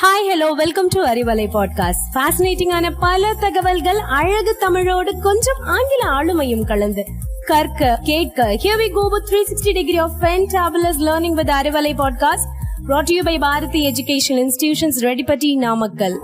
[0.00, 7.04] Hi hello welcome to Arivalai podcast ஃபேசினேட்டிங்கான பல தகவல்கள் அழகு தமிழோடு கொஞ்சம் ஆங்கில ஆளுமையும் கலந்து
[7.46, 12.48] கற்க கேட்க here we go with 360 degree of fantabulous learning with Arivalai podcast
[12.88, 16.20] brought to you by Bharathi education institutions Reddipatti Namakkal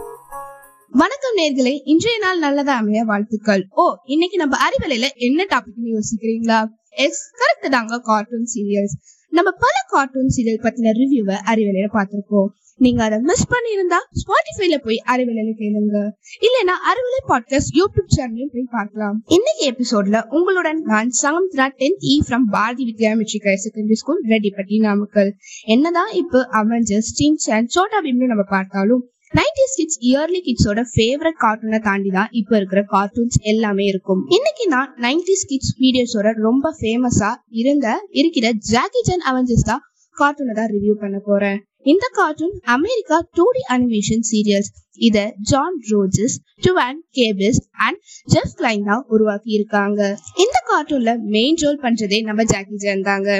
[0.90, 3.66] வணக்கம் நேர்களே இன்றைய நாள் நல்லதா அமைய வாழ்த்துக்கள்.
[3.70, 6.66] ஓ இன்னைக்கு நம்ம அறிவலையில என்ன டாபிக்னு யோசிக்கிறீங்களா?
[6.88, 12.46] எஸ் கரெக்ட் தாங்க கார்ட்டூன் சீரியல்ஸ் நம்ம பல கார்ட்டூன் சீரியல் பத்தின ரிவ்யூவை அறிவலையில பார்த்திருப்போம்.
[12.76, 16.10] நீங்க அதை மிஸ் பண்ணியிருந்தா ஸ்பாட்டிஃபைல போய் அறிவலையில கேளுங்க.
[16.46, 19.24] இல்லனா அறிவலை பாட்காஸ்ட் யூடியூப் சேனலையும் போய் பார்க்கலாம்.
[19.26, 24.80] இன்னைக்கு எபிசோட்ல உங்களுடன் நான் Sanghamitra tenth E from Bharathi Vidya matric higher secondary school Reddipatti
[24.80, 25.34] Namakkal.
[25.64, 31.78] என்னதான் இப்போ அவெஞ்சர்ஸ் டீம் சேன் சோட்டா பீம்னு நம்ம பார்த்தாலும் நைன்டிஸ் கிட்ஸ் இயர்லி கிட்ஸோட ஃபேவரட் கார்ட்டூனை
[31.86, 34.22] தாண்டி தான் இப்போ இருக்கிற கார்ட்டூன்ஸ் எல்லாமே இருக்கும்.
[34.36, 37.88] இன்னைக்கு நான் நைன்டிஸ் கிட்ஸ் வீடியோஸோட ரொம்ப ஃபேமஸா இருந்த
[38.20, 39.82] இருக்கிற ஜாக்கி ஜான் அவெஞ்சர்ஸ் தான்
[40.16, 41.58] கார்ட்டூனை தான் ரிவ்யூ பண்ண போறேன்.
[41.92, 44.72] இந்த cartoon America two D animation serials
[45.08, 45.18] இத
[45.50, 48.00] John Rogers Duane Capizzi and
[48.32, 50.00] Jeff Kline தான் உருவாக்கி இருக்காங்க.
[50.44, 53.30] இந்த கார்ட்டூன்ல மெயின் ரோல் பண்றதே நம்ம ஜாக்கி ஜான் தாங்க.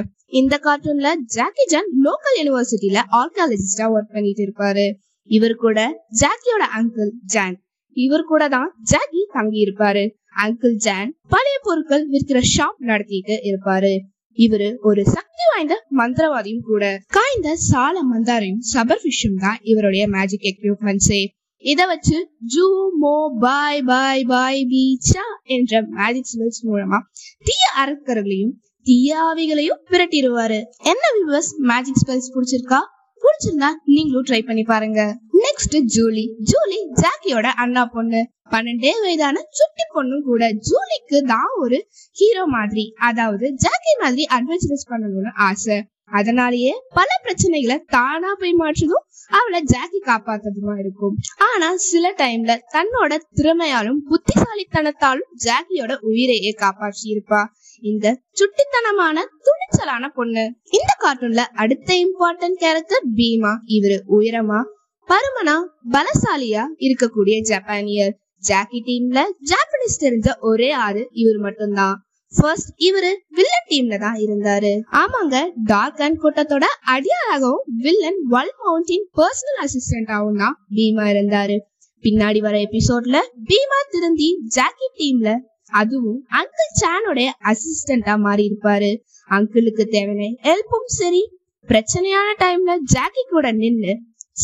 [0.41, 4.89] இந்த கார்ட்டூன்ல ஜாக்கி ஜான் லோக்கல் யூனிவர்சிட்டியில ஆர்காலஜிஸ்டா ஒர்க் பண்ணிட்டு இருப்பாரு.
[5.37, 5.79] இவர் கூட
[6.21, 7.57] ஜாக்கியோட அங்கிள் ஜான்.
[7.97, 10.05] இவர் கூட தான் ஜாக்கி தங்கி இருப்பாரு
[10.45, 13.93] அங்கிள் ஜான் பழைய பொருட்கள் விற்கிற ஷாப் நடத்திட்டு இருப்பாரு.
[14.39, 16.84] இவரு ஒரு சக்தி வாய்ந்த மந்திரவாதியும் கூட.
[17.17, 21.21] காய்ந்த சால மந்தாரையும் சபர் ஃபிஷ்ஷும் தான் இவருடைய மேஜிக் எக்யூப்மெண்ட்ஸே
[21.65, 22.17] இத வச்சு
[22.55, 22.67] ஜூ
[23.03, 25.25] மோ பாய் பாய் பாய் பீச்சா
[25.56, 26.99] என்ற மேஜிக் ஸ்பெல்ஸ் மூலமா
[27.47, 28.55] தீய அரக்கர்களையும்
[28.87, 30.61] தீயாவிகளையும் விரட்டிடுவாரு.
[30.91, 32.81] என்ன வியூவர்ஸ் மேஜிக் ஸ்பெல்ஸ் பிடிச்சிருக்கா?
[33.29, 35.01] பிடிச்சிருந்தா நீங்களும் ட்ரை பண்ணி பாருங்க.
[35.45, 36.25] Next Julie.
[36.51, 38.21] ஜூலி ஜாக்கியோட அண்ணா பொண்ணு.
[38.53, 41.79] பன்னெண்டே வயதான சுட்டி பொண்ணும் கூட ஜூலிக்கு தான் ஒரு
[42.17, 45.77] ஹீரோ மாதிரி அதாவது ஜாக்கி மாதிரி அட்வென்ச்சரஸ் பண்ணணும்னு ஆசை.
[46.11, 51.17] அதனாலேயே பல பிரச்சனைகளை தானா போய் மாற்றுதும் அவளை ஜாக்கி காப்பாத்துறதுமா இருக்கும்.
[51.37, 57.44] ஆனா சில டைம்ல தன்னோட திறமையாலும் புத்திசாலித்தனத்தாலும் ஜாக்கியோட உயிரையே காப்பாற்றி இருப்பா
[57.81, 59.16] இந்த சுட்டித்தனமான
[59.47, 60.55] துணிச்சலான பொண்ணு.
[60.62, 63.53] இந்த கார்ட்டூன்ல அடுத்த இம்பார்ட்டன்ட் கேரக்டர் பீமா.
[63.66, 64.61] இவரு உயரமா
[65.09, 65.56] பருமனா
[65.91, 68.19] பலசாலியா இருக்கக்கூடிய ஜப்பானியர்.
[68.38, 72.07] ஜாக்கி டீம்ல ஜாப்பனீஸ் தெரிஞ்ச ஒரே ஆறு இவர் மட்டும்தான்.
[72.34, 74.72] ஃபர்ஸ்ட் இவரு வில்லன் டீம்ல தான் இருந்தாரு.
[75.00, 75.37] ஆமாங்க
[75.71, 81.56] டார்க் அண்ட் கூட்டத்தோட அடியாராகவும் வில்லன் வல் மவுண்டின் பர்சனல் அசிஸ்டன்டாகவும் தான் பீமா இருந்தாரு.
[82.05, 83.19] பின்னாடி வர எபிசோட்ல
[83.50, 85.31] பீமா திருந்தி ஜாக்கி டீம்ல
[85.72, 88.91] அதுவும் அங்கிள் சானோட அசிஸ்டண்டா மாறி இருப்பாரு.
[89.31, 91.22] அங்கிளுக்கு தேவையான ஹெல்ப்பும் சரி
[91.69, 93.94] பிரச்சனையான டைம்ல ஜாக்கி கூட நின்னு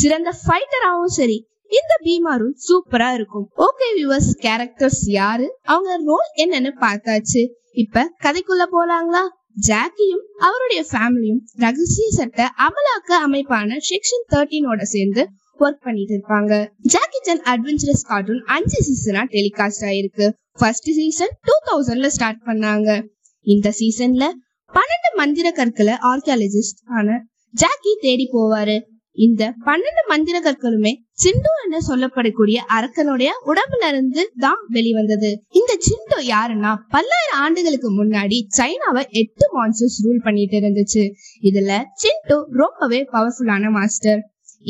[0.00, 3.50] சிறந்த ஃபைட்டராகவும் சரி இந்த பீமாரும் சூப்பரா இருக்கும்.
[3.56, 5.58] ஓகே வியூவர்ஸ் கேரக்டர்ஸ் யாரு?
[5.62, 7.48] அவங்க ரோல் என்னன்னு பார்த்தாச்சு.
[7.72, 9.22] இப்ப கதைக்குள்ள போலாங்களா?
[9.68, 15.28] ஜாக்கியும் அவருடைய ஃபேமிலியும் ரகசிய சட்ட அமலாக்க அமைப்பான செக்ஷன் தேர்ட்டீனோட சேர்ந்து
[15.60, 16.70] ஒர்க் பண்ணிட்டு இருப்பாங்க.
[16.80, 20.30] ஜாக்கி சன் அட்வென்ச்சரஸ் கார்ட்டூன் அஞ்சு சீசனா டெலிகாஸ்ட் ஆயிருக்கு.
[20.52, 23.06] ஃபர்ஸ்ட் சீசன் டூ தௌசண்ட்ல ஸ்டார்ட் பண்ணாங்க.
[23.40, 24.24] இந்த சீசன்ல
[24.72, 28.80] பன்னெண்டு மந்திர கற்களை ஆர்கியாலஜிஸ்ட் ஆன ஜாக்கி தேடி போவாரு.
[29.12, 35.30] இந்த பன்னெண்டு மந்திர கற்களுமே சிண்டு என சொல்லப்படக்கூடிய அரக்கனுடைய உடம்புல இருந்து தான் வெளிவந்தது.
[35.58, 41.04] இந்த சிண்டு யாருன்னா பல்லாயிரம் ஆண்டுகளுக்கு முன்னாடி சைனாவை எட்டு மான்சர்ஸ் ரூல் பண்ணிட்டு இருந்துச்சு.
[41.48, 44.20] இதுல சிண்டு ரொம்பவே பவர்ஃபுல்லான மாஸ்டர்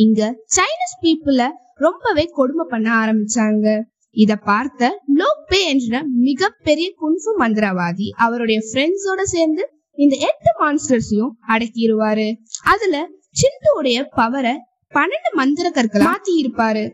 [0.04, 0.20] இங்க
[0.56, 1.42] சைனீஸ் பீப்புள
[1.86, 3.66] ரொம்பவே கொடுமை பண்ண ஆரம்பிச்சாங்க.
[4.16, 4.82] இத பார்த்த
[5.20, 9.64] லோக்பே என்ற மிகப்பெரிய குன்ஃபு மந்திரவாதி அவருடைய ஃப்ரெண்ட்ஸோட சேர்ந்து
[9.98, 12.28] இந்த எட்டு மான்ஸ்டர்ஸையும் அடக்கிடுவாரு
[12.72, 12.96] அதுல
[13.40, 14.54] சிண்டுடைய பவரை
[14.96, 16.84] பன்னெண்டு மந்திர கற்களை மாத்தி இருப்பாரு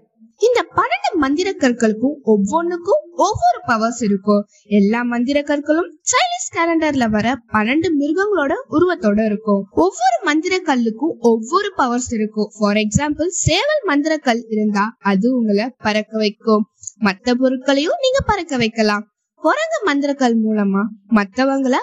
[0.41, 4.43] இந்த பன்னெண்டு மந்திர கற்களுக்கும் ஒவ்வொன்றுக்கும் ஒவ்வொரு பவர்ஸ் இருக்கும்
[4.79, 12.11] எல்லா மந்திர கற்களும் சைனீஸ் கேலண்டர்ல வர பன்னெண்டு மிருகங்களோட உருவத்தோட இருக்கும் ஒவ்வொரு மந்திர கல்லுக்கும் ஒவ்வொரு பவர்ஸ்
[12.13, 16.65] இருக்கும் ஃபார் எக்ஸாம்பிள் சேவல் மந்திர கல் இருந்தா அது உங்களை பறக்க வைக்கும்.
[17.05, 19.05] மத்த பொருட்களையும் நீங்க பறக்க வைக்கலாம்.
[19.43, 21.77] குரங்கு மந்திரக்கல் மூலமா மத்தவங்கள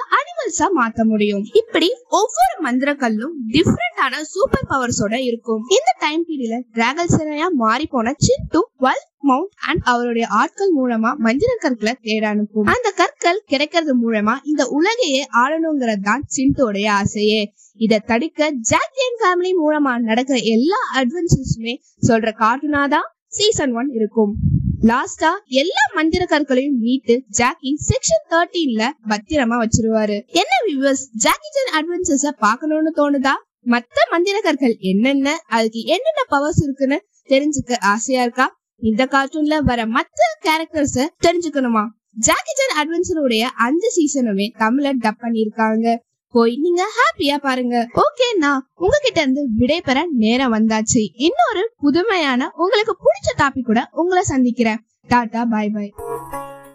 [0.47, 1.43] அனிமல்ஸா மாத்த முடியும்.
[1.61, 1.87] இப்படி
[2.19, 5.61] ஒவ்வொரு மந்திரக்கல்லும் டிஃப்ரெண்டான சூப்பர் பவர்ஸோட இருக்கும்.
[5.77, 11.51] இந்த டைம் பீரியட்ல டிராகல் சிறையா மாறி போன சிட்டு வல் மவுண்ட் அண்ட் அவருடைய ஆட்கள் மூலமா மந்திர
[11.63, 12.69] கற்களை தேட அனுப்பும்.
[12.73, 17.41] அந்த கற்கள் கிடைக்கிறது மூலமா இந்த உலகையே ஆளணுங்கிறது தான் சிண்டுடைய ஆசையே.
[17.85, 21.75] இதை தடுக்க ஜாக்கியன் ஃபேமிலி மூலமா நடக்கிற எல்லா அட்வென்ச்சர்ஸுமே
[22.09, 24.33] சொல்ற கார்ட்டூனா தான் சீசன் ஒன் இருக்கும்.
[24.77, 25.29] லாஸ்டா
[25.61, 30.17] எல்லா மந்திர கற்களையும் மீட்டு ஜாக்கி செக்ஷன் தேர்ட்டீன்ல பத்திரமா வச்சிருவாரு.
[30.41, 33.33] என்ன வியூவர்ஸ் ஜாக்கி ஜான் அட்வென்ச்சர்ஸ பாக்கணும்னு தோணுதா?
[33.65, 36.97] மத்த மந்திர கற்கள் என்னென்ன அதுக்கு என்னென்ன பவர்ஸ் இருக்குன்னு
[37.29, 38.47] தெரிஞ்சுக்க ஆசையா இருக்கா?
[38.81, 41.83] இந்த கார்ட்டூன்ல வர மத்த கேரக்டர்ஸ தெரிஞ்சுக்கணுமா?
[42.27, 45.87] ஜாக்கி ஜான் அட்வென்ச்சருடைய அஞ்சு சீசனுமே தமிழர் டப் பண்ணிருக்காங்க
[46.31, 47.75] போய் நீங்க ஹாப்பியா பாருங்க.
[48.03, 51.03] ஓகேண்ணா உங்ககிட்ட இருந்து விடைபெற நேரம் வந்தாச்சு.
[51.27, 54.81] இன்னொரு புதுமையான உங்களுக்கு பிடிச்ச டாபிக் கூட உங்களை சந்திக்கிறேன்.
[55.07, 55.93] டாடா பாய் பாய்